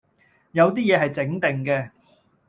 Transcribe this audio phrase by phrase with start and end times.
[0.53, 1.91] 有啲野係整定嘅